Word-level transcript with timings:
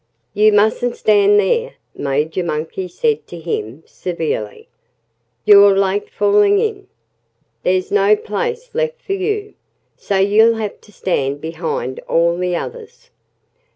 "You 0.33 0.51
mustn't 0.51 0.95
stand 0.95 1.39
there!" 1.39 1.75
Major 1.95 2.43
Monkey 2.43 2.87
said 2.87 3.27
to 3.27 3.37
him 3.37 3.83
severely. 3.85 4.67
"You're 5.45 5.77
late 5.77 6.09
falling 6.09 6.57
in. 6.57 6.87
There's 7.61 7.91
no 7.91 8.15
place 8.15 8.73
left 8.73 8.99
for 8.99 9.13
you. 9.13 9.53
So 9.97 10.17
you'll 10.17 10.55
have 10.55 10.81
to 10.81 10.91
stand 10.91 11.39
behind 11.39 11.99
all 12.07 12.35
the 12.35 12.55
others." 12.55 13.11